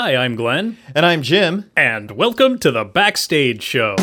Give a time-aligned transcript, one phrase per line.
[0.00, 1.72] Hi, I'm Glenn, And I'm Jim.
[1.76, 3.96] and welcome to the Backstage Show.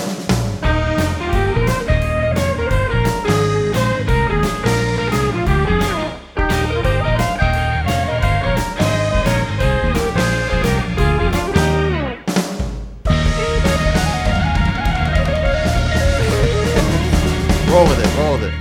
[17.69, 18.53] Roll with it, roll with it.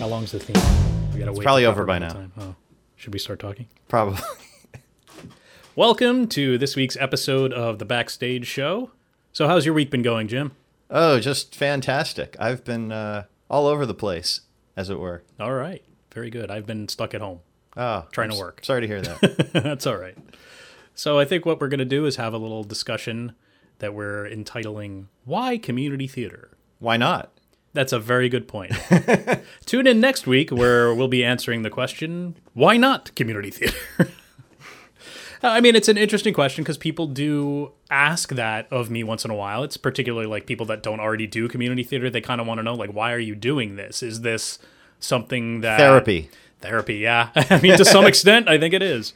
[0.00, 0.56] How long's the theme?
[1.12, 1.42] We gotta wait.
[1.42, 2.08] probably over by now.
[2.14, 2.32] time.
[2.38, 2.54] Oh,
[2.96, 3.66] should we start talking?
[3.88, 4.18] Probably.
[5.76, 8.90] Welcome to this week's episode of the Backstage Show.
[9.32, 10.52] So, how's your week been going, Jim?
[10.90, 12.36] Oh, just fantastic.
[12.40, 14.40] I've been uh, all over the place,
[14.76, 15.22] as it were.
[15.38, 16.50] All right, very good.
[16.50, 17.40] I've been stuck at home.
[17.76, 18.64] Oh, Trying I'm to work.
[18.64, 19.50] Sorry to hear that.
[19.52, 20.18] That's all right.
[20.94, 23.34] So, I think what we're gonna do is have a little discussion
[23.78, 26.50] that we're entitling "Why Community Theater."
[26.80, 27.30] Why not?
[27.72, 28.72] That's a very good point.
[29.66, 33.76] Tune in next week where we'll be answering the question why not community theater?
[35.42, 39.30] I mean, it's an interesting question because people do ask that of me once in
[39.30, 39.62] a while.
[39.62, 42.10] It's particularly like people that don't already do community theater.
[42.10, 44.02] They kind of want to know, like, why are you doing this?
[44.02, 44.58] Is this
[44.98, 45.78] something that.
[45.78, 46.30] Therapy.
[46.60, 47.30] Therapy, yeah.
[47.34, 49.14] I mean, to some extent, I think it is.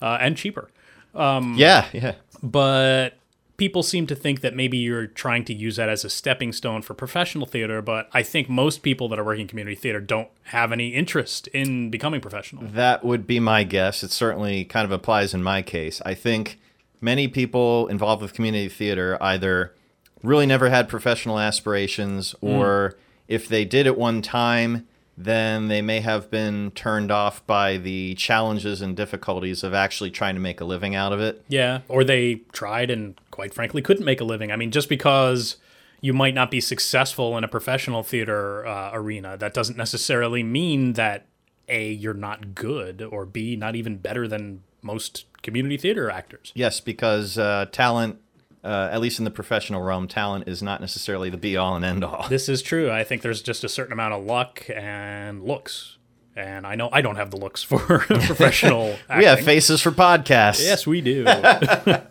[0.00, 0.70] Uh, and cheaper
[1.16, 2.14] yeah, yeah.
[2.42, 3.14] but
[3.56, 6.82] people seem to think that maybe you're trying to use that as a stepping stone
[6.82, 10.28] for professional theater but i think most people that are working in community theater don't
[10.44, 14.02] have any interest in becoming professional That would be my guess.
[14.02, 16.00] It certainly kind of applies in my case.
[16.04, 16.58] I think
[17.00, 19.74] many people involved with community theater either
[20.22, 22.46] really never had professional aspirations, hmm.
[22.46, 22.96] or
[23.28, 24.86] if they did at one time,
[25.16, 30.34] then they may have been turned off by the challenges and difficulties of actually trying
[30.34, 31.42] to make a living out of it.
[31.48, 35.56] yeah or they tried and quite frankly couldn't make a living i mean just because
[36.00, 40.92] you might not be successful in a professional theater uh, arena that doesn't necessarily mean
[40.92, 41.26] that
[41.68, 46.80] a you're not good or b not even better than most community theater actors Yes,
[46.80, 48.18] because uh, talent,
[48.64, 51.84] uh, at least in the professional realm, talent is not necessarily the be all and
[51.84, 52.26] end all.
[52.28, 52.90] This is true.
[52.90, 55.98] I think there's just a certain amount of luck and looks.
[56.34, 58.96] And I know I don't have the looks for professional.
[59.16, 60.62] We have faces for podcasts.
[60.62, 61.24] Yes, we do.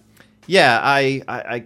[0.48, 1.64] Yeah, I, I, I,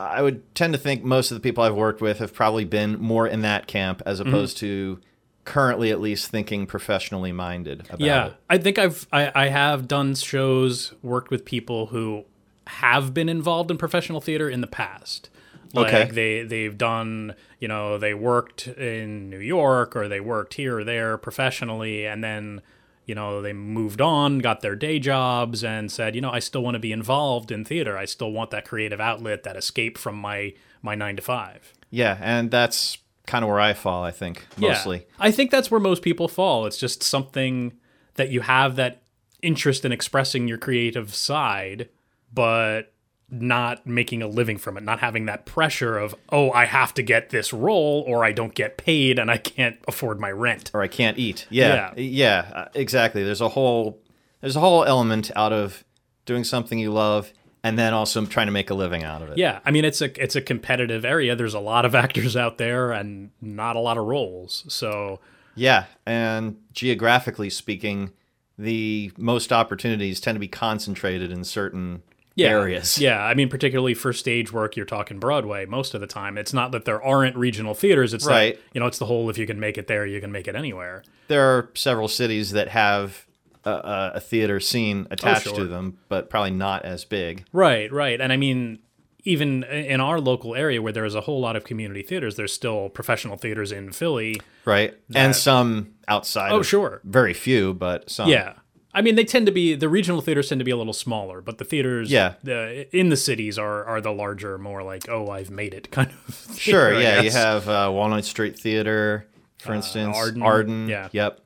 [0.00, 2.98] I would tend to think most of the people I've worked with have probably been
[2.98, 4.28] more in that camp as Mm-hmm.
[4.30, 5.00] opposed to
[5.44, 8.26] currently, at least, thinking professionally minded about yeah.
[8.28, 8.34] it.
[8.48, 12.24] I think I've I, I have done shows, worked with people who
[12.66, 15.28] have been involved in professional theater in the past.
[15.74, 16.10] Like Okay.
[16.12, 20.84] they they've done, you know, they worked in New York or they worked here or
[20.84, 22.62] there professionally and then
[23.04, 26.62] you know, they moved on, got their day jobs, and said, you know, I still
[26.62, 27.98] want to be involved in theater.
[27.98, 31.72] I still want that creative outlet, that escape from my my nine to five.
[31.90, 34.98] Yeah, and that's kind of where I fall, I think, mostly.
[34.98, 35.04] Yeah.
[35.18, 36.64] I think that's where most people fall.
[36.64, 37.72] It's just something
[38.14, 39.02] that you have that
[39.42, 41.88] interest in expressing your creative side,
[42.32, 42.92] but
[43.32, 47.02] not making a living from it, not having that pressure of, oh, I have to
[47.02, 50.70] get this role or I don't get paid and I can't afford my rent.
[50.74, 51.46] Or I can't eat.
[51.48, 53.24] Yeah, yeah, uh, exactly.
[53.24, 54.00] There's a whole
[54.42, 55.84] there's a whole element out of
[56.26, 57.32] doing something you love
[57.64, 59.38] and then also trying to make a living out of it.
[59.38, 61.34] Yeah, I mean it's a it's a competitive area.
[61.34, 64.64] There's a lot of actors out there and not a lot of roles.
[64.68, 65.20] So
[65.54, 68.10] Yeah, and geographically speaking,
[68.58, 72.02] the most opportunities tend to be concentrated in certain
[72.34, 72.98] yeah, areas.
[72.98, 76.38] Yeah, I mean, particularly for stage work, you're talking Broadway most of the time.
[76.38, 78.14] It's not that there aren't regional theaters.
[78.14, 78.54] It's Right.
[78.54, 80.48] that, you know, it's the whole if you can make it there, you can make
[80.48, 81.02] it anywhere.
[81.28, 83.26] There are several cities that have
[83.64, 85.56] a, a, theater scene oh, attached sure.
[85.56, 87.44] to them, but probably not as big.
[87.52, 88.20] Right, right.
[88.20, 88.80] And I mean,
[89.24, 92.52] even in our local area where there is a whole lot of community theaters, there's
[92.52, 94.40] still professional theaters in Philly.
[94.64, 96.52] Right, and some outside.
[96.52, 97.00] Oh, sure.
[97.04, 98.28] very few, but some.
[98.28, 98.54] Yeah.
[98.94, 101.40] I mean, they tend to be the regional theaters tend to be a little smaller,
[101.40, 102.34] but the theaters, Yeah.
[102.42, 106.10] the, in the cities are are the larger, more like oh, I've made it kind
[106.28, 106.56] of.
[106.58, 106.90] sure.
[106.90, 109.26] theater, I Yeah, you have uh, Walnut Street Theater,
[109.58, 110.88] for instance, Arden, Arden.
[110.88, 111.08] yeah.
[111.12, 111.40] Yep.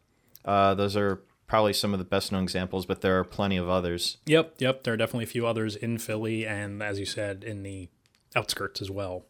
[0.44, 3.68] Uh, those are probably some of the best known examples, but there are plenty of
[3.68, 4.16] others.
[4.26, 4.82] Yep, yep.
[4.82, 7.88] There are definitely a few others in Philly, and as you said, in the
[8.34, 9.24] outskirts as well.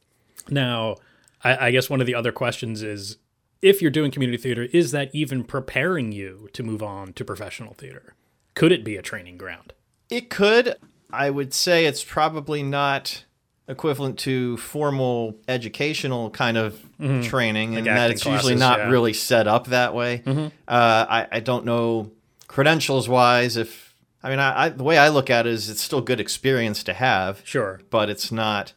[0.48, 0.96] Now,
[1.44, 3.19] I, I guess one of the other questions is
[3.62, 7.75] if you're doing community theater, is that even preparing you to move on to professional
[7.75, 8.14] theater?
[8.55, 9.73] Could it be a training ground?
[10.11, 10.76] It could.
[11.12, 13.25] I would say it's probably not
[13.69, 16.81] equivalent to formal educational kind of
[17.23, 18.91] training, and that it's usually not yeah.
[18.91, 20.23] really set up that way.
[20.26, 22.11] Uh, I, I don't know
[22.47, 23.94] credentials wise if.
[24.23, 26.82] I mean, I, I, the way I look at it is it's still good experience
[26.85, 27.81] to have, Sure.
[27.91, 28.73] but it's not.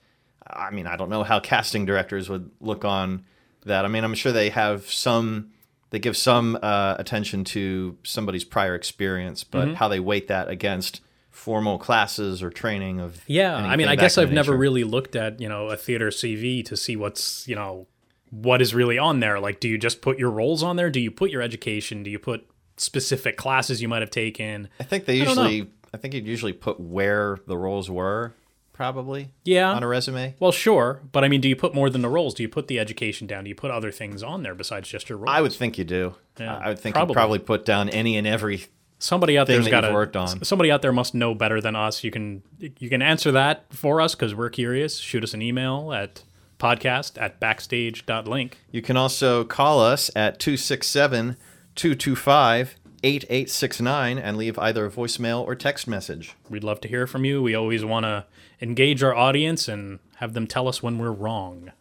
[0.46, 3.26] I mean, I don't know how casting directors would look on
[3.66, 3.86] that.
[3.86, 5.52] I mean, I'm sure they have some.
[5.92, 11.02] They give some uh, attention to somebody's prior experience, but how they weight that against
[11.32, 15.40] formal classes or training of Yeah, I mean, I guess I've never really looked at
[15.40, 17.88] you know a theater CV to see what's you know
[18.30, 19.40] what is really on there.
[19.40, 20.90] Like, do you just put your roles on there?
[20.90, 22.04] Do you put your education?
[22.04, 22.48] Do you put
[22.78, 24.70] specific classes you might have taken?
[24.80, 28.34] I think they don't usually I, think you'd usually put where the roles were
[28.80, 29.74] probably Yeah.
[29.74, 30.36] on a resume.
[30.40, 32.34] Well, sure, but I mean, do you put more than the roles?
[32.34, 33.44] Do you put the education down?
[33.44, 35.36] Do you put other things on there besides just your roles?
[35.36, 36.16] I would think you do.
[36.40, 37.12] Yeah, I would think probably.
[37.12, 38.68] you probably put down any and every
[38.98, 40.46] somebody out there's that got you've worked on.
[40.46, 42.06] Somebody out there must know better than us.
[42.06, 42.42] You can
[42.80, 44.98] you can answer that for us because we're curious.
[44.98, 46.24] Shoot us an email at
[46.58, 48.60] podcast at backstage.link.
[48.72, 51.36] You can also call us at 267
[51.76, 56.36] 225 8869 and leave either a voicemail or text message.
[56.50, 57.42] We'd love to hear from you.
[57.42, 58.26] We always want to
[58.62, 61.72] engage our audience and have them tell us when we're wrong,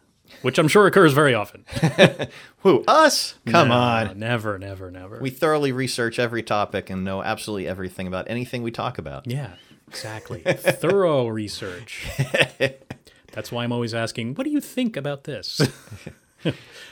[0.41, 1.65] which I'm sure occurs very often.
[2.59, 3.35] Who, us?
[3.47, 4.17] Come No, on.
[4.19, 5.19] Never, never, never.
[5.19, 9.27] We thoroughly research every topic and know absolutely everything about anything we talk about.
[9.27, 9.53] yeah,
[9.87, 10.41] exactly.
[10.43, 12.07] Thorough research.
[13.31, 15.61] That's why I'm always asking, what do you think about this?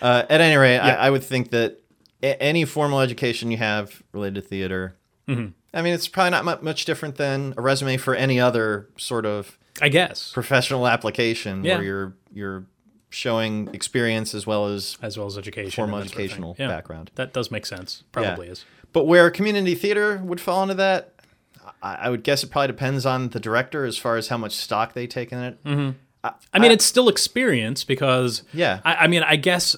[0.02, 1.80] Uh, at any rate, I, I would think that
[2.24, 4.96] a- any formal education you have related to theater,
[5.28, 5.48] Mm-hmm.
[5.74, 9.26] I mean, it's probably not mu- much different than a resume for any other sort
[9.26, 10.32] of I guess.
[10.32, 11.76] professional application Yeah.
[11.76, 12.66] where you're you're
[13.10, 15.72] showing experience as well as As well as education.
[15.72, 17.12] formal that sort of educational Yeah, background.
[17.16, 18.04] That does make sense.
[18.14, 18.64] Probably is.
[18.94, 21.14] But where community theater would fall into that,
[21.84, 24.54] I, I would guess it probably depends on the director as far as how much
[24.54, 25.64] stock they take in it.
[25.66, 25.90] Mm-hmm.
[26.54, 28.80] I mean, it's still experience because Yeah.
[28.86, 29.76] I, I mean, I guess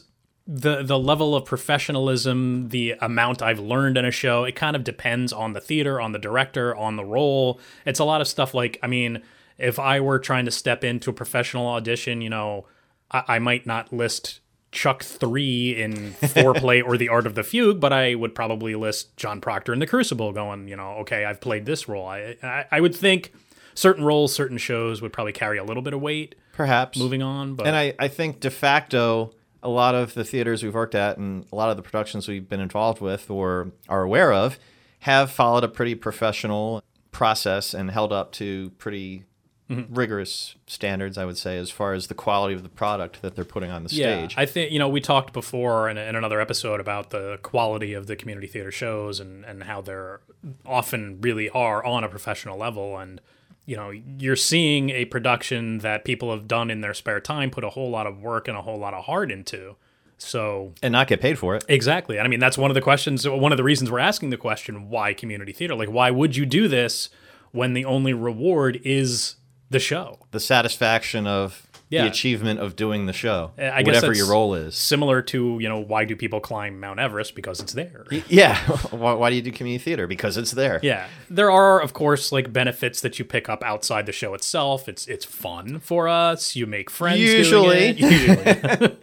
[0.52, 4.84] the the level of professionalism, the amount I've learned in a show, it kind of
[4.84, 7.60] depends on the theater, on the director, on the role.
[7.86, 8.56] It's a lot of stuff.
[8.56, 9.22] Like, I mean,
[9.60, 12.66] if I were trying to step into a professional audition, you know,
[13.12, 14.40] I, I might not list
[14.72, 19.16] Chuck three in foreplay or the art of the fugue, but I would probably list
[19.18, 22.08] John Proctor in the Crucible, going, you know, okay, I've played this role.
[22.08, 23.34] I I, I would think
[23.76, 26.98] certain roles, certain shows would probably carry a little bit of weight Perhaps.
[26.98, 30.74] moving on, but And I, I think de facto, a lot of the theaters we've
[30.74, 34.32] worked at and a lot of the productions we've been involved with or are aware
[34.32, 34.58] of
[35.00, 39.26] have followed a pretty professional process and held up to pretty
[39.70, 39.94] Mm-hmm.
[39.94, 43.46] rigorous standards, I would say, as far as the quality of the product that they're
[43.46, 44.34] putting on the stage.
[44.36, 48.08] I think you know we talked before in, in another episode about the quality of
[48.08, 50.22] the community theater shows and and how they're
[50.66, 53.22] often really are on a professional level and
[53.70, 57.64] you know you're seeing a production that people have done in their spare time put
[57.64, 59.76] a whole lot of work and a whole lot of heart into.
[60.18, 61.64] So and not get paid for it.
[61.70, 62.18] exactly.
[62.18, 64.38] And i mean that's one of the questions one of the reasons we're asking the
[64.38, 65.76] question why community theater?
[65.76, 67.10] Like why would you do this
[67.52, 69.36] when the only reward is
[69.70, 70.18] the show?
[70.32, 72.04] The satisfaction of Yeah.
[72.04, 74.76] the achievement of doing the show, uh, I guess whatever your role is.
[74.76, 78.58] similar to you know why do people climb mount everest because it's there Yeah.
[78.92, 80.06] why, why do you do community theater?
[80.06, 80.80] Because it's there.
[80.84, 84.88] Yeah, there are of course like benefits that you pick up outside the show itself.
[84.88, 86.56] It's it's fun for us.
[86.56, 87.20] You make friends.
[87.22, 87.92] Usually.
[87.98, 88.96] usually.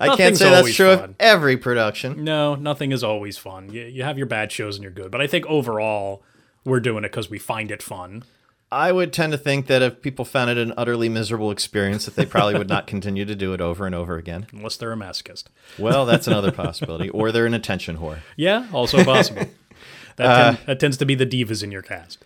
[0.00, 1.04] I can't say that's true fun.
[1.10, 2.22] of every production.
[2.24, 3.70] no, nothing is always fun.
[3.72, 6.22] You, you have your bad shows and you're good, but I think overall
[6.64, 8.22] we're doing it because we find it fun.
[8.72, 12.14] I would tend to think that if people found it an utterly miserable experience, that
[12.16, 14.46] they probably would not continue to do it over and over again.
[14.52, 15.44] Unless they're a masochist.
[15.78, 17.08] Well, that's another possibility.
[17.08, 18.18] Or they're an attention whore.
[18.36, 19.46] Yeah, also possible.
[20.16, 22.18] that, ten- that tends to be the divas in your cast.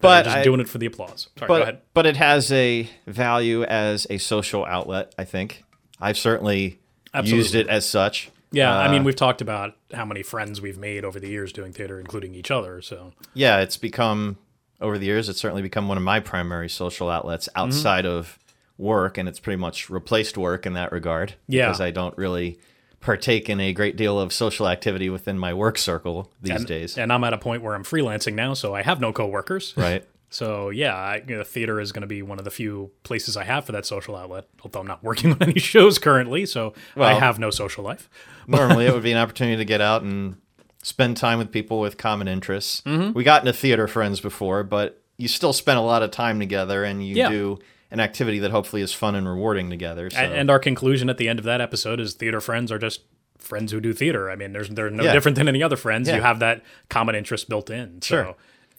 [0.00, 1.28] but just I- doing it for the applause.
[1.38, 1.74] Sorry, go ahead.
[1.92, 5.14] But but it has a value as a social outlet.
[5.18, 5.62] I think
[6.00, 6.78] I've certainly
[7.22, 8.30] used it as such.
[8.50, 11.52] Yeah, I Uh, mean we've talked about how many friends we've made over the years
[11.52, 12.80] doing theater, including each other.
[12.82, 14.36] So yeah, it's become
[14.82, 15.28] over the years.
[15.28, 17.60] It's certainly become one of my primary social outlets Mm-hmm.
[17.60, 18.38] outside of
[18.78, 21.34] work, and it's pretty much replaced work in that regard.
[21.48, 21.66] Yeah.
[21.66, 22.58] because I don't really
[23.00, 26.96] partake in a great deal of social activity within my work circle these and, days.
[26.98, 29.74] and I'm at a point where I'm freelancing now, so I have no coworkers.
[29.76, 30.04] right.
[30.30, 33.36] So yeah, I, you know, theater is going to be one of the few places
[33.36, 34.46] I have for that social outlet.
[34.62, 38.08] Although I'm not working on any shows currently, so I have no social life.
[38.46, 40.36] Normally, it would be an opportunity to get out and
[40.82, 42.80] spend time with people with common interests.
[42.82, 43.12] Mm-hmm.
[43.12, 46.84] We got into theater friends before, but you still spend a lot of time together,
[46.84, 47.28] and you Yeah.
[47.30, 47.58] do
[47.90, 50.10] an activity that hopefully is fun and rewarding together.
[50.10, 50.18] So.
[50.18, 53.02] And our conclusion at the end of that episode is theater friends are just
[53.38, 54.30] friends who do theater.
[54.30, 55.12] I mean, there's they're no Yeah.
[55.12, 56.08] different than any other friends.
[56.08, 56.16] Yeah.
[56.16, 58.00] You have that common interest built in.
[58.00, 58.24] Sure.
[58.24, 58.36] So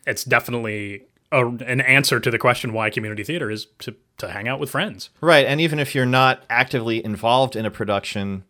[0.07, 4.47] it's definitely a, an answer to the question why community theater is to to hang
[4.47, 5.09] out with friends.
[5.21, 8.43] Right, and even if you're not actively involved in a production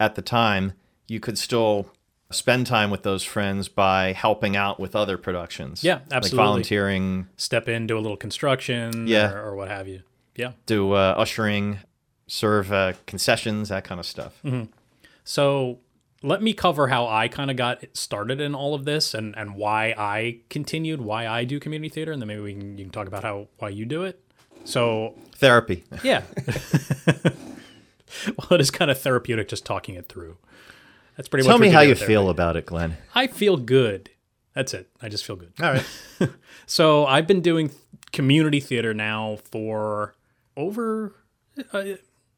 [0.00, 0.72] at the time,
[1.06, 1.92] you could still
[2.30, 5.82] spend time with those friends by helping out with other productions.
[5.82, 6.44] Yeah, Like absolutely.
[6.44, 9.32] volunteering, Step in, do a little construction, Yeah.
[9.32, 10.02] or, or what have you.
[10.36, 10.52] Yeah.
[10.66, 11.78] do uh, ushering,
[12.26, 14.38] serve uh, concessions, that kind of stuff.
[14.44, 14.70] Mm-hmm.
[15.24, 15.78] So
[16.22, 19.54] let me cover how I kind of got started in all of this and, and
[19.56, 22.92] why I continued, why I do community theater, and then maybe we can you can
[22.92, 24.20] talk about how why you do it.
[24.64, 25.84] So Therapy.
[26.04, 26.22] yeah,
[28.36, 30.36] well, it is kind of therapeutic just talking it through.
[31.18, 31.46] That's pretty.
[31.46, 32.30] Tell much me how you feel therapy.
[32.30, 32.96] about it, Glenn.
[33.14, 34.08] I feel good.
[34.54, 34.88] That's it.
[35.02, 35.52] I just feel good.
[35.60, 35.84] All right.
[36.70, 37.70] So I've been doing
[38.12, 40.14] community theater now for
[40.54, 41.14] over
[41.72, 41.84] uh,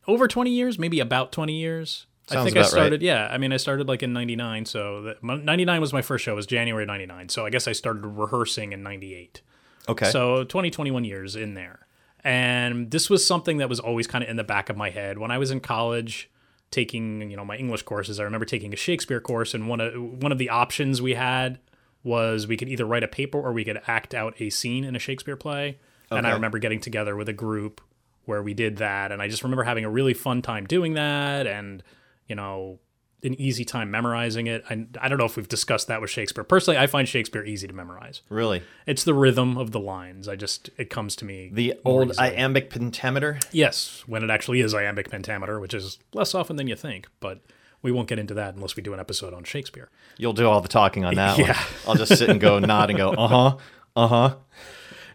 [0.06, 2.06] over 20 years, maybe about 20 years.
[2.28, 2.70] I Sounds think I about right.
[2.70, 3.26] started, yeah.
[3.28, 4.66] I mean, I started like in 99.
[4.66, 7.28] So that, 99 was my first show, it was January 99.
[7.28, 9.42] So I guess I started rehearsing in 98.
[9.88, 10.10] Okay.
[10.10, 11.88] So 20, 21 years in there.
[12.22, 15.18] And this was something that was always kind of in the back of my head.
[15.18, 16.30] When I was in college
[16.70, 19.94] taking, you know, my English courses, I remember taking a Shakespeare course and one of
[19.94, 21.58] one of the options we had
[22.02, 24.96] was we could either write a paper or we could act out a scene in
[24.96, 25.78] a Shakespeare play.
[26.10, 27.80] And I remember getting together with a group
[28.24, 29.12] where we did that.
[29.12, 31.46] And I just remember having a really fun time doing that.
[31.46, 31.82] And
[32.26, 32.78] you know
[33.22, 34.64] an easy time memorizing it.
[34.70, 36.42] I, I don't know if we've discussed that with Shakespeare.
[36.44, 38.22] Personally, I find Shakespeare easy to memorize.
[38.28, 38.62] really?
[38.86, 40.26] It's the rhythm of the lines.
[40.28, 41.50] I just it comes to me.
[41.52, 42.28] The old easily.
[42.28, 43.38] iambic pentameter?
[43.52, 47.40] yes, when it actually is iambic pentameter, which is less often than you think, but
[47.82, 49.88] we won't get into that unless we do an episode on Shakespeare.
[50.18, 51.46] You'll do all the talking on that Yeah.
[51.54, 51.56] one.
[51.88, 53.56] I'll just sit and go nod and go, uh huh,
[53.96, 54.34] uh huh.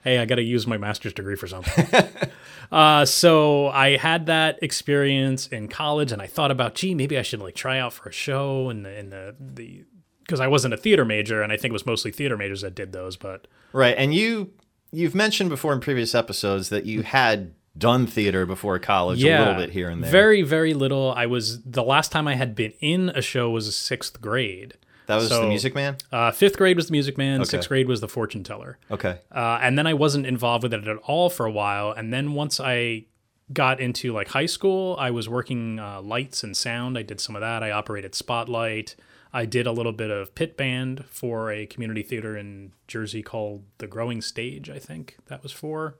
[0.05, 1.88] Hey, I got to use my master's degree for something.
[2.71, 7.21] uh, so I had that experience in college, and I thought about, gee, maybe I
[7.21, 9.83] should like try out for a show and the in the the
[10.21, 12.74] because I wasn't a theater major, and I think it was mostly theater majors that
[12.74, 13.95] did those, but Right.
[13.97, 14.53] And you,
[14.93, 19.39] you've mentioned before in previous episodes that you had done theater before college yeah, a
[19.39, 20.09] little bit here and there.
[20.09, 21.13] Very, very little.
[21.15, 24.75] I was the last time I had been in a show was sixth grade.
[25.07, 25.97] That was so- the Music Man?
[26.12, 27.43] Uh, fifth grade was the Music Man.
[27.45, 28.77] Sixth grade was the Fortune Teller.
[28.89, 29.19] Okay.
[29.31, 31.91] Uh, and then I wasn't involved with it at all for a while.
[31.91, 33.05] And then once I
[33.53, 36.97] got into like high school, I was working uh, lights and sound.
[36.97, 37.63] I did some of that.
[37.63, 38.95] I operated Spotlight.
[39.33, 43.63] I did a little bit of pit band for a community theater in Jersey called
[43.79, 45.97] The Growing Stage, I think that was for.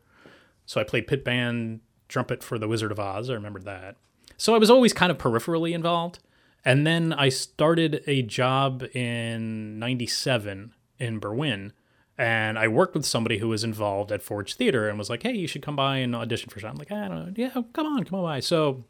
[0.66, 3.30] So I played pit band, trumpet for The Wizard of Oz.
[3.30, 3.98] I remember that.
[4.38, 6.20] So I was always kind of peripherally involved.
[6.66, 11.72] And then I started a job in 97 in Berwyn.
[12.18, 15.34] And I worked with somebody who was involved at Forge Theater and was like, hey,
[15.34, 16.88] you should come by and audition for something.
[16.90, 17.34] I'm like, I don't know.
[17.36, 18.40] Yeah, come on, come on by.
[18.40, 18.86] So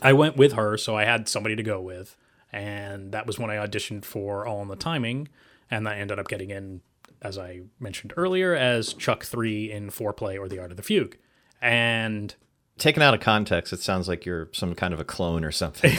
[0.00, 0.76] I went with her.
[0.76, 2.16] So I had somebody to go with.
[2.52, 5.28] And that was when I auditioned for All in the Timing.
[5.70, 6.80] And I ended up getting in,
[7.20, 11.16] as I mentioned earlier, as Chuck 3 in Foreplay or The Art of the Fugue.
[11.60, 12.34] And
[12.78, 15.92] Taken out of context, it sounds like you're some kind of a clone or something.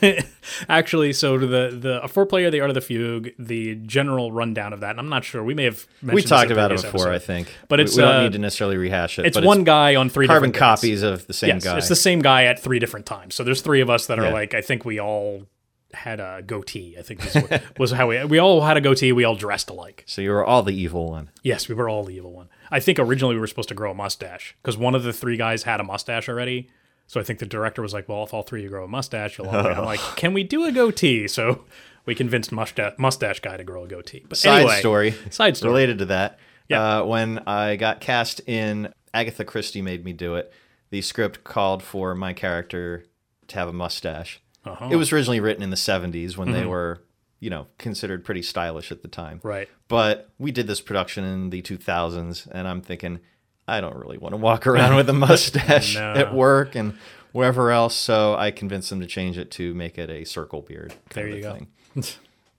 [0.68, 4.72] Actually, so the the a four player, the art of the fugue, the general rundown
[4.72, 7.08] of that, and I'm not sure we may have mentioned we talked about it before,
[7.08, 7.14] episode.
[7.14, 7.54] I think.
[7.68, 9.26] But We- it's, we, don't uh, need to necessarily rehash it.
[9.26, 11.78] It's one guy on three carbon different copies of the same Yes, guy.
[11.78, 13.34] it's the same guy at three different times.
[13.34, 14.32] So there's three of us that are Yeah.
[14.32, 15.46] like I think we all
[15.94, 16.96] had a goatee.
[16.98, 19.12] I think what- was how we we all had a goatee.
[19.12, 20.04] We all dressed alike.
[20.06, 21.30] so you were all the evil one.
[21.42, 22.48] Yes, we were all the evil one.
[22.70, 25.36] I think originally we were supposed to grow a mustache because one of the three
[25.36, 26.68] guys had a mustache already.
[27.08, 28.88] So I think the director was like, "Well, if all three of you grow a
[28.88, 31.64] mustache, you'll all." I'm like, "Can we do a goatee?" So
[32.04, 34.24] we convinced mustache mustache guy to grow a goatee.
[34.28, 35.14] But Side anyway, story.
[35.30, 35.70] Side story.
[35.72, 36.38] Related to that.
[36.68, 36.98] Yeah.
[37.00, 40.52] Uh, when I got cast in Agatha Christie made me do it,
[40.90, 43.04] the script called for my character
[43.48, 44.40] to have a mustache.
[44.64, 44.88] Uh-huh.
[44.90, 46.52] It was originally written in the 70s when Mm-hmm.
[46.58, 47.04] they were,
[47.40, 49.40] you know, considered pretty stylish at the time.
[49.42, 49.68] Right.
[49.88, 53.20] But we did this production in the 2000s, and I'm thinking,
[53.68, 56.12] I don't really want to walk around with a mustache No.
[56.14, 56.94] at work and
[57.32, 57.94] wherever else.
[57.94, 60.94] So I convinced them to change it to make it a circle beard.
[61.14, 61.52] There you go.
[61.54, 61.68] thing.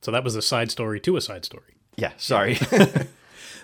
[0.01, 1.74] So that was a side story to a side story.
[1.98, 2.60] Yeah, sorry.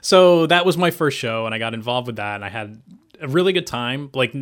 [0.02, 2.82] So that was my first show, and I got involved with that, and I had
[3.22, 4.10] a really good time.
[4.14, 4.36] Like,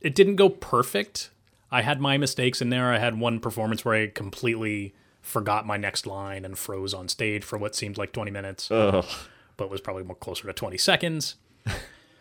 [0.00, 1.30] it didn't go perfect.
[1.70, 2.92] I had my mistakes in there.
[2.92, 7.42] I had one performance where I completely forgot my next line and froze on stage
[7.42, 9.04] for what seemed like 20 minutes, Ugh.
[9.56, 11.36] but was probably more closer to 20 seconds.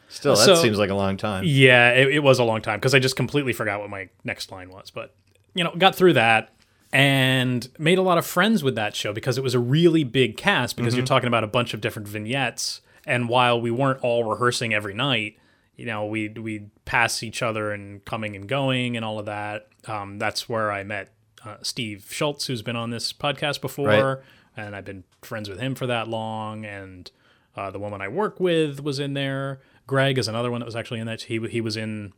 [0.09, 1.43] Still, that So- seems like a long time.
[1.45, 4.51] Yeah, it, it was a long time because I just completely forgot what my next
[4.51, 4.89] line was.
[4.91, 5.13] But,
[5.53, 6.49] you know, got through that
[6.91, 10.37] and made a lot of friends with that show because it was a really big
[10.37, 12.81] cast because you're talking about a bunch of different vignettes.
[13.05, 15.37] And while we weren't all rehearsing every night,
[15.75, 19.67] you know, we'd, we'd pass each other and coming and going and all of that.
[19.87, 21.09] Um, that's where I met
[21.45, 23.87] uh, Steve Schultz, who's been on this podcast before.
[23.87, 24.17] Right.
[24.55, 26.63] And I've been friends with him for that long.
[26.65, 27.09] And
[27.55, 29.59] uh, the woman I work with was in there.
[29.87, 31.23] Greg is another one that was actually in that.
[31.23, 32.13] He he was in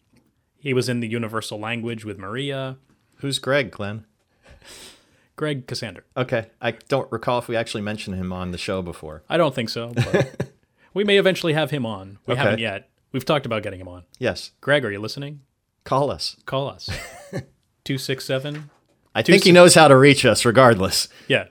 [0.58, 2.78] he was in the Universal Language with Maria.
[3.18, 4.06] Who's Greg, Glenn?
[5.36, 6.06] Greg Cassander.
[6.16, 9.24] Okay, I don't recall if we actually mentioned him on the show before.
[9.30, 10.52] I don't think so, but
[10.94, 12.20] we may eventually have him on.
[12.26, 12.42] We Okay.
[12.42, 12.90] haven't yet.
[13.12, 14.04] We've talked about getting him on.
[14.20, 15.42] Yes, Greg, are you listening?
[15.84, 16.36] call us.
[16.46, 16.90] Call us.
[17.84, 18.70] 267
[19.16, 21.08] I think he knows how to reach us regardless.
[21.30, 21.46] Yeah.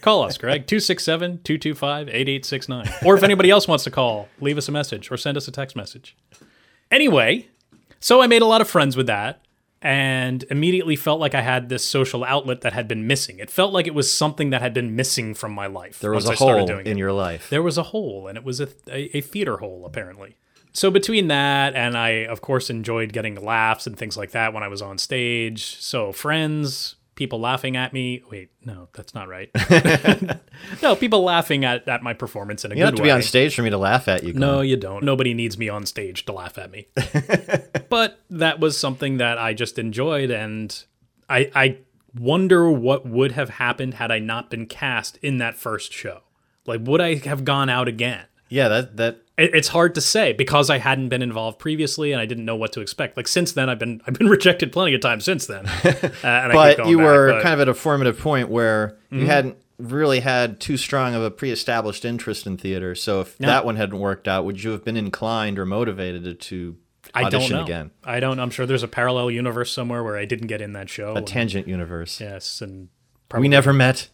[0.00, 0.66] Call us, Greg.
[0.66, 2.88] 267 225 8869.
[3.04, 5.52] Or if anybody else wants to call, leave us a message or send us a
[5.52, 6.16] text message.
[6.90, 7.48] Anyway,
[8.00, 9.42] so I made a lot of friends with that
[9.82, 13.38] and immediately felt like I had this social outlet that had been missing.
[13.38, 16.00] It felt like it was something that had been missing from my life.
[16.00, 16.96] There was a hole in it.
[16.96, 17.48] your life.
[17.50, 20.36] There was a hole, and it was a, a, a theater hole, apparently.
[20.72, 24.62] So between that, and I, of course, enjoyed getting laughs and things like that when
[24.62, 25.80] I was on stage.
[25.80, 28.22] So friends, people laughing at me.
[28.30, 29.50] Wait, no, that's not right.
[30.82, 33.08] no, people laughing at, at my performance in a You good have to way.
[33.08, 34.32] be on stage for me to laugh at you.
[34.32, 35.04] No, you don't.
[35.04, 36.88] Nobody needs me on stage to laugh at me.
[37.90, 40.82] but that was something that I just enjoyed, and
[41.28, 41.78] I I
[42.18, 46.22] wonder what would have happened had I not been cast in that first show.
[46.64, 48.24] Like, would I have gone out again?
[48.48, 52.26] Yeah, that that It's hard to say because I hadn't been involved previously and I
[52.26, 53.16] didn't know what to expect.
[53.16, 55.66] Like since then, I've been I've been rejected plenty of times since then.
[56.22, 57.42] Uh, and but you back, were but- Mm-hmm.
[57.42, 61.30] kind of at a formative point where you hadn't really had too strong of a
[61.30, 62.94] pre-established interest in theater.
[62.94, 66.76] So if that one hadn't worked out, would you have been inclined or motivated to
[67.14, 67.62] I don't audition know.
[67.64, 67.90] again?
[68.04, 68.38] I don't.
[68.38, 71.14] I'm sure there's a parallel universe somewhere where I didn't get in that show.
[71.16, 72.20] A tangent universe.
[72.20, 72.88] yes, and
[73.30, 73.44] probably...
[73.44, 74.08] we never met.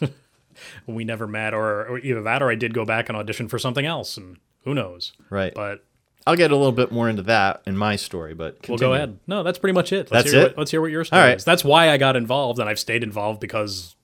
[0.86, 3.58] we never met, or, or either that, or I did go back and audition for
[3.58, 5.12] something else, and who knows?
[5.30, 5.52] Right.
[5.54, 5.84] But
[6.26, 9.18] I'll get a little bit more into that in my story, but we'll go ahead.
[9.26, 10.10] No, that's pretty much it.
[10.10, 10.44] Let's That's hear it?
[10.50, 11.36] What, let's hear what your story All right.
[11.36, 11.44] is.
[11.44, 13.96] That's why I got involved, and I've stayed involved because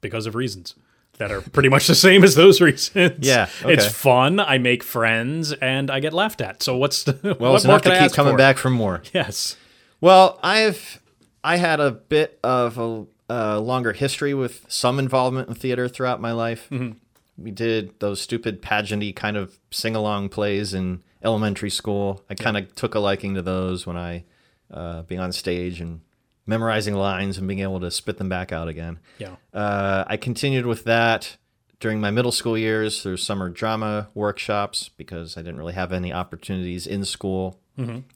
[0.00, 0.74] because of reasons
[1.18, 3.26] that are pretty much the same as those reasons.
[3.26, 4.40] Yeah, it's fun.
[4.40, 6.62] I make friends, and I get laughed at.
[6.62, 8.38] So what's the, Well, what it's more enough to keep coming for?
[8.38, 9.02] back for more.
[9.14, 9.56] Yes.
[10.00, 11.00] Well, I've
[11.42, 16.20] I had a bit of a, a longer history with some involvement in theater throughout
[16.20, 16.66] my life.
[16.70, 16.98] Mm-hmm.
[17.38, 22.24] We did those stupid pageanty kind of sing along plays in elementary school.
[22.30, 24.24] I kind of took a liking to those when I
[24.70, 26.00] uh, being on stage and
[26.46, 28.98] memorizing lines and being able to spit them back out again.
[29.18, 29.36] Yeah.
[29.52, 31.36] Uh, I continued with that
[31.80, 33.02] during my middle school years.
[33.02, 37.60] There's summer drama workshops because I didn't really have any opportunities in school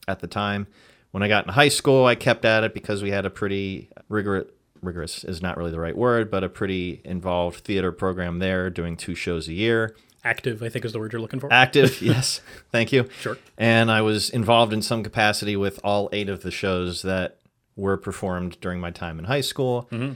[0.07, 0.67] at the time.
[1.11, 3.89] When I got in high school, I kept at it because we had a pretty
[4.09, 4.47] rigorous
[4.81, 8.97] rigorous is not really the right word, but a pretty involved theater program there, doing
[8.97, 9.95] two shows a year.
[10.23, 11.51] Active, I think, is the word you're looking for.
[11.51, 12.41] Active, yes,
[12.71, 13.09] thank you.
[13.19, 13.37] Sure.
[13.57, 17.37] And I was involved in some capacity with all eight of the shows that
[17.75, 19.87] were performed during my time in high school.
[19.91, 20.13] Mm-hmm.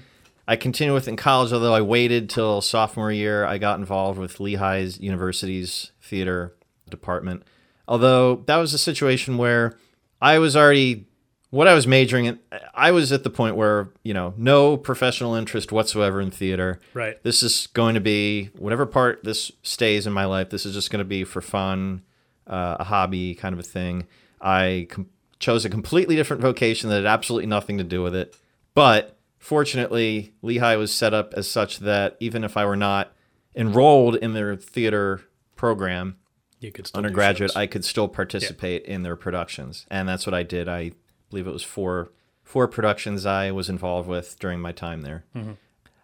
[0.48, 3.46] I continued with in college, although I waited till sophomore year.
[3.46, 6.56] I got involved with Lehigh's University's theater
[6.88, 7.44] department.
[7.88, 9.78] Although that was a situation where
[10.22, 11.08] I was already
[11.56, 12.40] what I was majoring in.
[12.74, 16.82] I was at the point where you know no professional interest whatsoever in theater.
[16.94, 17.22] Right.
[17.24, 20.50] This is going to be whatever part this stays in my life.
[20.50, 22.02] This is just going to be for fun,
[22.46, 24.06] uh, a hobby kind of a thing.
[24.42, 28.36] I com- chose a completely different vocation that had absolutely nothing to do with it.
[28.74, 33.14] But fortunately, Lehigh was set up as such that even if I were not
[33.56, 35.22] enrolled in their theater
[35.56, 36.18] program,
[36.60, 37.56] You could still undergraduate.
[37.56, 40.68] I could still participate in their productions, and that's what I did.
[40.68, 40.92] I
[41.36, 42.12] believe it was four
[42.44, 45.26] four productions I was involved with during my time there.
[45.36, 45.54] Mm-hmm.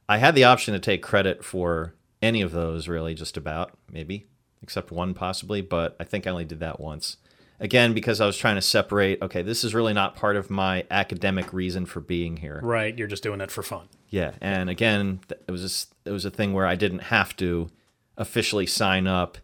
[0.10, 4.26] I had the option to take credit for any of those, really, just about maybe,
[4.62, 7.18] except one possibly, but I think I only did that once.
[7.62, 9.22] Again, because I was trying to separate.
[9.22, 12.60] Okay, this is really not part of my academic reason for being here.
[12.62, 12.98] Right.
[12.98, 13.88] You're just doing it for fun.
[14.10, 17.70] Yeah, and again, it was just, it was a thing where I didn't have to
[18.18, 19.38] officially sign up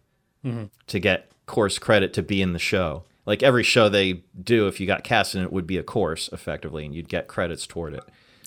[0.44, 0.64] mm-hmm.
[0.88, 3.04] to get course credit to be in the show.
[3.28, 6.30] Like every show they do, if you got cast in it, would be a course
[6.32, 8.02] effectively, and you'd get credits toward it.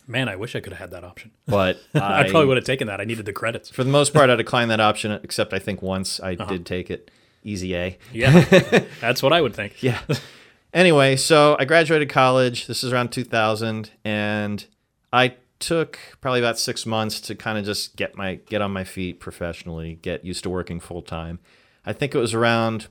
[0.07, 1.29] Man, I wish I could have had that option.
[1.45, 2.99] But I, I, probably would have taken that.
[2.99, 3.69] I needed the credits.
[3.69, 5.11] for the most part, I declined that option.
[5.11, 6.45] Except I think once I uh-huh.
[6.45, 7.11] did take it,
[7.43, 7.99] easy A.
[8.11, 8.43] Yeah.
[9.01, 9.83] That's what I would think.
[9.83, 9.99] Yeah.
[10.73, 12.65] anyway, so I graduated college.
[12.65, 14.65] This is around 2000, and
[15.13, 18.83] I took probably about six months to kind of just get my get on my
[18.83, 21.37] feet professionally, get used to working full time.
[21.85, 22.87] I think it was around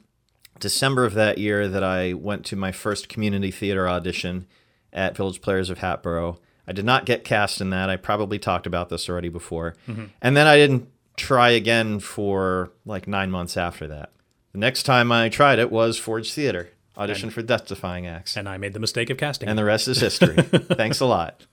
[0.60, 4.46] December of that year that I went to my first community theater audition
[4.92, 6.38] at Village Players of Hatboro.
[6.66, 7.90] I did not get cast in that.
[7.90, 9.74] I probably talked about this already before.
[9.88, 10.04] Mm-hmm.
[10.22, 14.12] And then I didn't try again for like nine months after that.
[14.52, 18.36] The next time I tried it was Forge Theater, audition for Death Defying Acts.
[18.36, 19.48] And I made the mistake of casting.
[19.48, 20.36] And the rest is history.
[20.42, 21.46] Thanks a lot.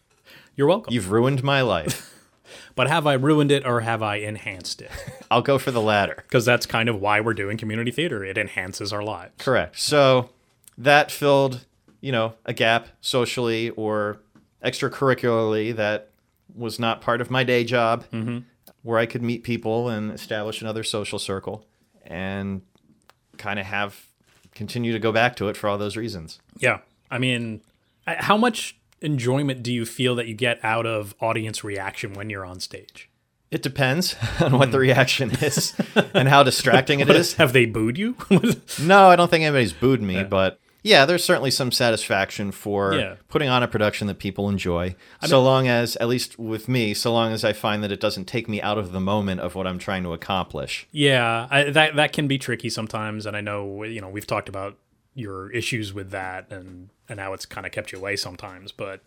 [0.56, 0.94] You're welcome.
[0.94, 2.14] You've ruined my life.
[2.76, 4.92] But have I ruined it or have I enhanced it?
[5.32, 6.24] I'll go for the latter.
[6.28, 8.24] Because that's kind of why we're doing community theater.
[8.24, 9.34] It enhances our lives.
[9.40, 9.80] Correct.
[9.80, 10.30] So
[10.78, 11.66] that filled,
[12.02, 14.20] you know, a gap socially or
[14.64, 16.10] extracurricularly that
[16.56, 18.40] was not part of my day job, mm-hmm.
[18.84, 21.66] where I could meet people and establish another social circle
[22.06, 22.62] and
[23.38, 24.08] kind of have
[24.56, 26.40] continue to go back to it for all those reasons.
[26.58, 26.80] Yeah.
[27.12, 27.62] I mean,
[28.08, 32.46] how much enjoyment do you feel that you get out of audience reaction when you're
[32.46, 33.10] on stage?
[33.50, 35.46] It depends on what the reaction hmm.
[35.46, 35.74] is
[36.14, 37.34] and how distracting it is.
[37.36, 38.16] Have they booed you?
[38.82, 43.16] No, I don't think anybody's booed me, but yeah, there's certainly some satisfaction for Yeah.
[43.28, 44.96] putting on a production that people enjoy.
[45.26, 48.26] so long as, at least with me, so long as I find that it doesn't
[48.26, 50.88] take me out of the moment of what I'm trying to accomplish.
[50.92, 54.50] yeah, I, that that can be tricky sometimes, and I know you know we've talked
[54.50, 54.78] about
[55.18, 59.02] your issues with that and and how it's kind of kept you away sometimes, but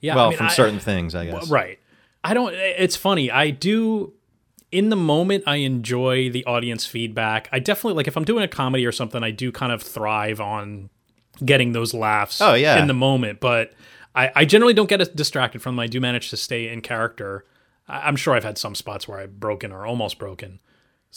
[0.00, 1.48] yeah, I Well, mean, from I- certain things, I guess.
[1.50, 1.78] Right.
[2.24, 2.52] I don't.
[2.54, 3.30] It's funny.
[3.30, 4.12] I do.
[4.72, 7.48] In the moment, I enjoy the audience feedback.
[7.52, 9.22] I definitely like if I'm doing a comedy or something.
[9.22, 10.90] I do kind of thrive on
[11.44, 12.40] getting those laughs.
[12.40, 12.80] Oh, yeah.
[12.80, 13.38] in the moment.
[13.40, 13.72] But
[14.14, 15.80] I, I generally don't get distracted from them.
[15.80, 17.44] I do manage to stay in character.
[17.86, 20.58] I, I'm sure I've had some spots where I've broken or almost broken.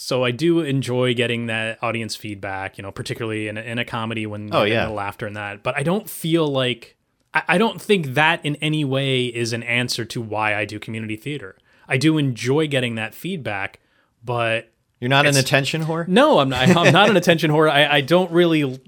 [0.02, 2.78] So I do enjoy getting that audience feedback.
[2.78, 4.86] You know, particularly in a, in a comedy when Oh, yeah.
[4.86, 5.62] the laughter and that.
[5.62, 6.96] But I don't feel like
[7.34, 10.78] I, I don't think that in any way is an answer to why I do
[10.78, 11.56] community theater.
[11.86, 13.80] I do enjoy getting that feedback,
[14.24, 16.08] but You're not an attention whore?
[16.08, 16.68] no, I'm not.
[16.76, 17.70] I'm not an attention whore.
[17.70, 18.80] I, I don't really.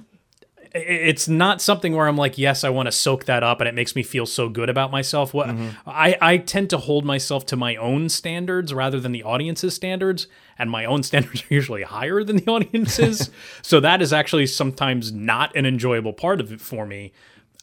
[0.74, 3.74] It's not something where I'm like, yes, I want to soak that up, and it
[3.74, 5.34] makes me feel so good about myself.
[5.34, 5.70] What mm-hmm.
[5.86, 10.26] I I tend to hold myself to my own standards rather than the audience's standards,
[10.58, 13.30] and my own standards are usually higher than the audience's.
[13.62, 17.12] so that is actually sometimes not an enjoyable part of it for me.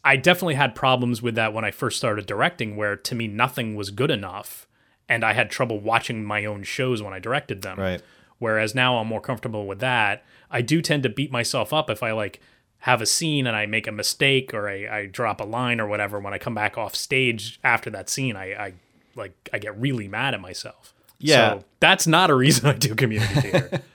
[0.04, 3.74] I definitely had problems with that when I first started directing, where to me nothing
[3.74, 4.66] was good enough,
[5.08, 7.78] and I had trouble watching my own shows when I directed them.
[7.78, 8.02] Right.
[8.38, 10.24] Whereas now I'm more comfortable with that.
[10.50, 12.40] I do tend to beat myself up if I like
[12.80, 15.86] have a scene and I make a mistake or I, I drop a line or
[15.86, 16.18] whatever.
[16.18, 18.72] When I come back off stage after that scene, I, I
[19.14, 20.94] like I get really mad at myself.
[21.18, 21.58] Yeah.
[21.58, 23.82] So that's not a reason I do community theater.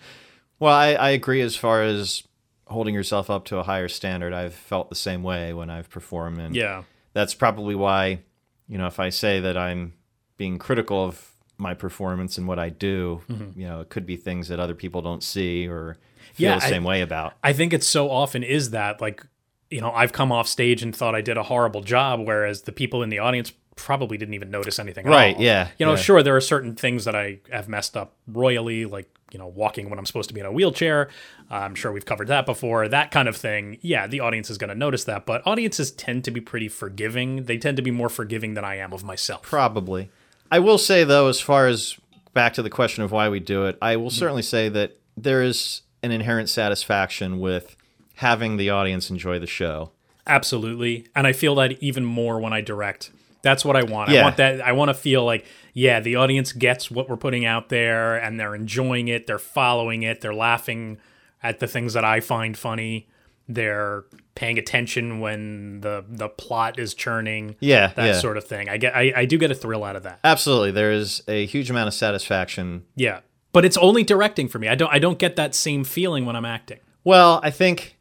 [0.58, 2.24] Well, I, I agree as far as
[2.68, 4.34] holding yourself up to a higher standard.
[4.34, 6.40] I've felt the same way when I've performed.
[6.40, 6.84] And yeah.
[7.14, 8.22] that's probably why,
[8.68, 9.94] you know, if I say that I'm
[10.38, 13.60] being critical of my performance and what I do, mm-hmm.
[13.60, 15.98] you know, it could be things that other people don't see or
[16.34, 17.34] feel Yeah, the I- same way about.
[17.44, 19.26] I think it so often is that like
[19.70, 22.72] you know I've come off stage and thought I did a horrible job, whereas the
[22.72, 25.06] people in the audience probably didn't even notice anything.
[25.06, 25.98] at Right, yeah, You know, yeah.
[25.98, 29.90] sure there are certain things that I have messed up royally, like you know walking
[29.90, 31.10] when I'm supposed to be in a wheelchair.
[31.50, 32.88] I'm sure we've covered that before.
[32.88, 33.78] That kind of thing.
[33.82, 37.44] Yeah, the audience is going to notice that, but audiences tend to be pretty forgiving.
[37.44, 39.42] They tend to be more forgiving than I am of myself.
[39.44, 40.10] Probably.
[40.50, 41.98] I will say though, as far as
[42.34, 45.42] back to the question of why we do it, I will certainly say that there
[45.42, 47.76] is an inherent satisfaction with
[48.16, 49.92] having the audience enjoy the show.
[50.28, 51.08] Absolutely.
[51.16, 53.12] And I feel that even more when I direct.
[53.42, 54.10] That's what I want.
[54.10, 57.46] I want that I want to feel like yeah, the audience gets what we're putting
[57.46, 60.98] out there and they're enjoying it, they're following it, they're laughing
[61.44, 63.08] at the things that I find funny.
[63.48, 67.56] They're paying attention when the the plot is churning.
[67.60, 68.20] Yeah, That yeah.
[68.20, 68.68] sort of thing.
[68.68, 70.20] I get I, I do get a thrill out of that.
[70.24, 72.86] Absolutely, there is a huge amount of satisfaction.
[72.96, 73.20] Yeah.
[73.56, 74.68] But it's only directing for me.
[74.68, 76.80] I don't I don't get that same feeling when I'm acting.
[77.06, 77.98] Well, I think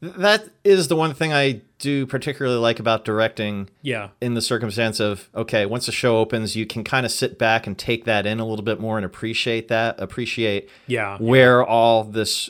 [0.00, 4.08] that is the one thing I do particularly like about directing Yeah.
[4.22, 7.66] in the circumstance of okay, once a show opens, you can kind of sit back
[7.66, 11.18] and take that in a little bit more and appreciate that, appreciate Yeah.
[11.18, 12.48] where all this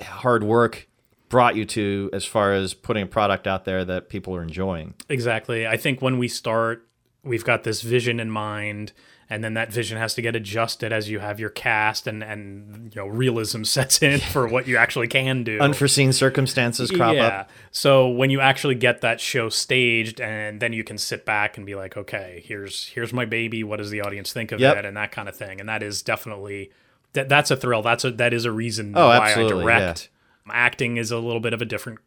[0.00, 0.86] hard work
[1.30, 4.92] brought you to as far as putting a product out there that people are enjoying.
[5.08, 5.66] Exactly.
[5.66, 6.86] I think when we start,
[7.22, 8.92] we've got this vision in mind,
[9.30, 12.94] and then that vision has to get adjusted as you have your cast and and
[12.94, 15.58] you know realism sets in for what you actually can do.
[15.60, 17.26] Unforeseen circumstances crop yeah.
[17.26, 17.50] up.
[17.70, 21.64] So when you actually get that show staged, and then you can sit back and
[21.64, 23.64] be like, okay, here's here's my baby.
[23.64, 24.76] What does the audience think of Yep.
[24.78, 25.60] it, and that kind of thing.
[25.60, 26.70] And that is definitely
[27.14, 27.82] that that's a thrill.
[27.82, 30.10] That's a that is a reason Oh, why I direct.
[30.50, 32.00] Acting is a little bit of a different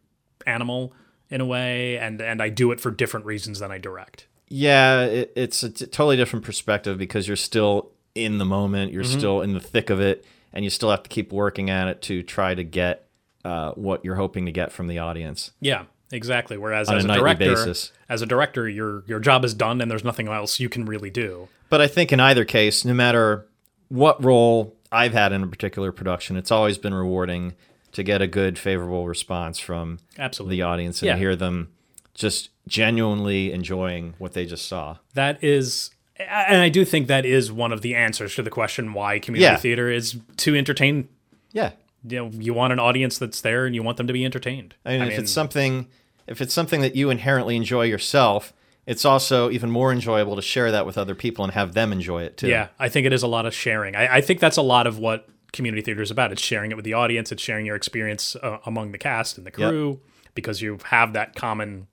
[0.46, 0.92] animal
[1.28, 4.27] in a way, and and I do it for different reasons than I direct.
[4.48, 9.04] Yeah, it, it's a t- totally different perspective because you're still in the moment, you're
[9.04, 9.18] Mm-hmm.
[9.18, 12.02] still in the thick of it, and you still have to keep working at it
[12.02, 13.08] to try to get
[13.44, 15.52] uh, what you're hoping to get from the audience.
[15.60, 16.56] Yeah, exactly.
[16.58, 17.92] Whereas On as a a, director, basis.
[18.08, 21.10] as a director, your your job is done, and there's nothing else you can really
[21.10, 21.48] do.
[21.68, 23.46] But I think in either case, no matter
[23.88, 27.54] what role I've had in a particular production, it's always been rewarding
[27.92, 30.56] to get a good, favorable response from Absolutely.
[30.56, 31.16] the audience and Yeah.
[31.16, 31.68] hear them
[32.14, 34.98] just genuinely enjoying what they just saw.
[35.14, 38.92] That is, and I do think that is one of the answers to the question
[38.92, 39.56] why community Yeah.
[39.56, 41.08] theater is to entertain.
[41.52, 41.72] Yeah.
[42.08, 44.74] You know, you want an audience that's there, and you want them to be entertained.
[44.84, 45.88] I mean, if it's something,
[46.28, 48.52] if it's something that you inherently enjoy yourself,
[48.86, 52.22] it's also even more enjoyable to share that with other people and have them enjoy
[52.22, 52.48] it too.
[52.48, 53.96] Yeah, I think it is a lot of sharing.
[53.96, 56.30] I, I think that's a lot of what community theater is about.
[56.30, 57.32] It's sharing it with the audience.
[57.32, 60.00] It's sharing your experience uh, among the cast and the crew
[60.34, 61.88] because you have that common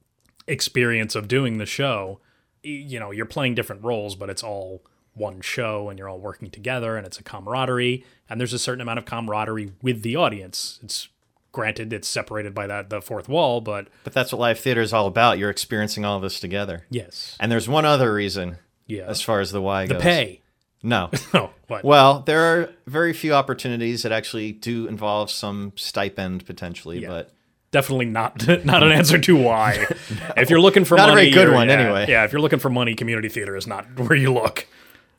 [0.47, 2.19] experience of doing the show,
[2.63, 4.81] you know, you're playing different roles, but it's all
[5.13, 8.81] one show and you're all working together and it's a camaraderie and there's a certain
[8.81, 10.79] amount of camaraderie with the audience.
[10.83, 11.07] It's
[11.51, 14.91] granted it's separated by that the fourth wall, but But that's what live theater is
[14.91, 15.37] all about.
[15.37, 16.85] You're experiencing all of this together.
[16.89, 17.37] yes.
[17.39, 19.03] And there's one other reason Yeah.
[19.07, 20.03] as far as the why the goes.
[20.03, 20.41] pay.
[20.83, 21.09] No.
[21.33, 21.83] Oh, what?
[21.85, 27.07] Well, there are very few opportunities that actually do involve some stipend potentially, Yeah.
[27.07, 27.31] but
[27.75, 29.85] definitely not not an answer to why.
[30.37, 32.05] If you're looking for Not a money, very good one, yeah, anyway.
[32.09, 34.67] Yeah, if you're looking for money, community theater is not where you look.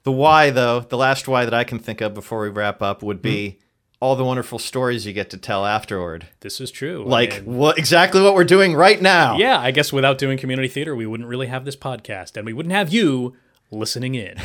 [0.04, 3.02] the why though, the last why that I can think of before we wrap up
[3.02, 3.56] would be Hmm.
[4.00, 6.26] all the wonderful stories you get to tell afterward.
[6.40, 7.04] This is true.
[7.06, 9.36] I Like mean, what exactly what we're doing right now.
[9.38, 12.52] yeah, I guess without doing community theater, we wouldn't really have this podcast, and we
[12.52, 13.34] wouldn't have you
[13.70, 14.36] listening in.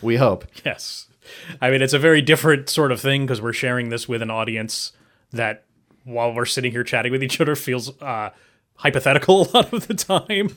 [0.00, 0.46] We hope.
[0.64, 1.06] yes,
[1.60, 4.30] I mean it's a very different sort of thing because we're sharing this with an
[4.30, 4.92] audience
[5.32, 5.64] that,
[6.04, 8.30] while we're sitting here chatting with each other, feels uh,
[8.76, 10.56] hypothetical a lot of the time.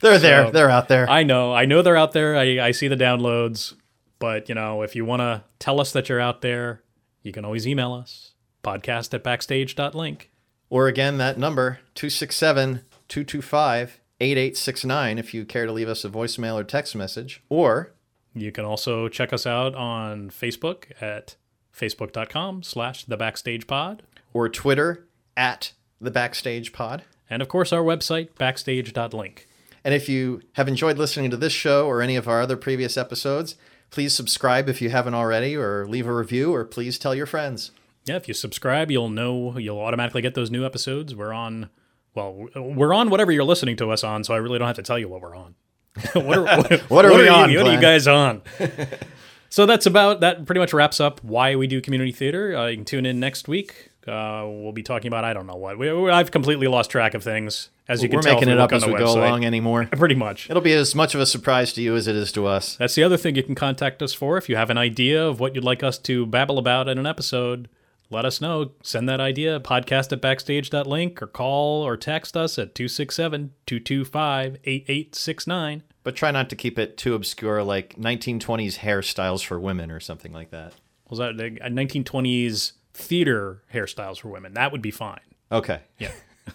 [0.00, 0.50] They're there.
[0.50, 1.08] They're out there.
[1.08, 1.52] I know.
[1.54, 2.36] I know they're out there.
[2.36, 3.74] I, I see the downloads.
[4.18, 6.82] But, you know, if you want to tell us that you're out there,
[7.22, 10.30] you can always email us podcast at backstage.link.
[10.70, 16.54] Or again, that number, 267 225 8869, if you care to leave us a voicemail
[16.54, 17.42] or text message.
[17.48, 17.92] Or
[18.34, 21.36] You can also check us out on Facebook at
[21.76, 24.04] facebook.com slash the backstage pod.
[24.32, 27.04] Or Twitter at the Backstage Pod.
[27.30, 29.48] And of course, our website, backstage.link.
[29.84, 32.96] And if you have enjoyed listening to this show or any of our other previous
[32.96, 33.56] episodes,
[33.90, 37.70] please subscribe if you haven't already, or leave a review, or please tell your friends.
[38.04, 41.14] Yeah, if you subscribe, you'll know, you'll automatically get those new episodes.
[41.14, 41.68] We're on,
[42.14, 44.82] well, we're on whatever you're listening to us on, so I really don't have to
[44.82, 45.54] tell you what we're on.
[46.14, 48.42] what are, what, What are we you- on, What are you guys on?
[49.50, 52.56] so that's about, that pretty much wraps up why we do community theater.
[52.56, 53.90] Uh, you can tune in next week.
[54.06, 55.78] Uh, we'll be talking about, I don't know what.
[55.78, 58.34] We, we- I've completely lost track of things, as you can We're tell.
[58.34, 59.16] making it up as we go website.
[59.16, 59.86] along anymore.
[59.92, 60.50] Pretty much.
[60.50, 62.76] It'll be as much of a surprise to you as it is to us.
[62.76, 64.36] That's the other thing you can contact us for.
[64.36, 67.06] If you have an idea of what you'd like us to babble about in an
[67.06, 67.68] episode,
[68.10, 68.72] let us know.
[68.82, 75.82] Send that idea, podcast at backstage.link, or call or text us at 267 225 8869.
[76.04, 80.32] But try not to keep it too obscure, like 1920s hairstyles for women or something
[80.32, 80.74] like that.
[81.08, 84.54] Was that 1920s theater hairstyles for women?
[84.54, 85.20] That would be fine.
[85.50, 85.80] Okay.
[85.98, 86.12] Yeah.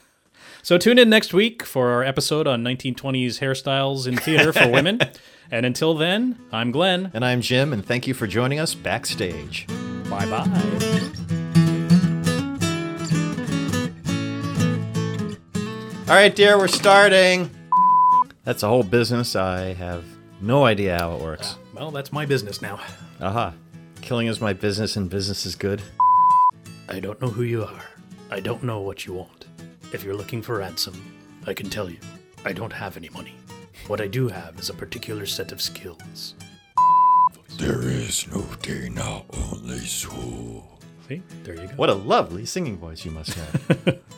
[0.64, 5.00] so tune in next week for our episode on 1920s hairstyles in theater for women.
[5.50, 7.10] And until then, I'm Glenn.
[7.14, 9.66] And I'm Jim, and thank you for joining us backstage.
[10.10, 10.44] Bye bye.
[16.10, 17.50] All right, dear, we're starting.
[18.44, 19.36] That's a whole business.
[19.36, 20.06] I have
[20.42, 21.58] no idea how it works.
[21.74, 22.80] Well, that's my business now.
[23.20, 23.54] Aha.
[24.02, 25.82] Killing is my business, and business is good.
[26.90, 27.84] I don't know who you are.
[28.32, 29.46] I don't know what you want.
[29.94, 30.94] If you're looking for ransom,
[31.46, 31.98] I can tell you,
[32.46, 33.36] I don't have any money.
[33.88, 36.36] What I do have is a particular set of skills.
[37.58, 40.64] There is no Dana, only Zuul.
[41.08, 41.22] See?
[41.44, 41.74] There you go.
[41.76, 44.00] What a lovely singing voice you must have.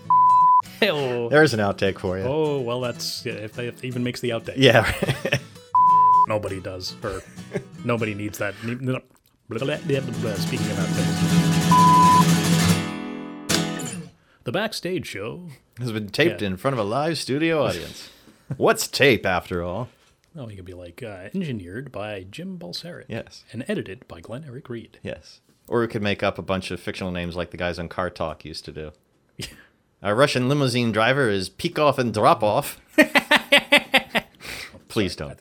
[0.82, 2.24] Oh, There's an outtake for you.
[2.24, 4.54] oh well, that's yeah, if, they, if it even makes the outtake.
[4.56, 4.90] Yeah.
[6.28, 7.22] Nobody does, or
[7.84, 8.54] nobody needs that.
[8.56, 9.02] Speaking of
[10.78, 11.49] outtakes.
[14.44, 15.48] The backstage show.
[15.80, 16.48] has been taped Yeah.
[16.48, 18.10] in front of a live studio audience.
[18.58, 19.90] What's tape, after all?
[20.36, 23.06] Oh, you could be like uh, engineered by Jim Balsarit.
[23.08, 23.44] Yes.
[23.52, 25.00] And edited by Glenn Eric Reed.
[25.04, 25.42] Yes.
[25.68, 28.10] Or we could make up a bunch of fictional names like the guys on Car
[28.10, 28.92] Talk used to do.
[30.04, 32.80] Our Russian limousine driver is Peek Off and Drop Off.
[34.88, 35.40] Please don't.